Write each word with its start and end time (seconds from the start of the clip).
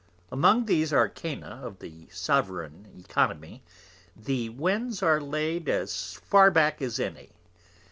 Among 0.31 0.65
these 0.65 0.91
Arcana 0.91 1.61
of 1.63 1.77
the 1.77 2.07
Sovereign 2.09 2.87
Oeconomy, 2.97 3.61
the 4.15 4.49
Winds 4.49 5.03
are 5.03 5.21
laid 5.21 5.69
as 5.69 6.15
far 6.25 6.49
back 6.49 6.81
as 6.81 6.99
any. 6.99 7.29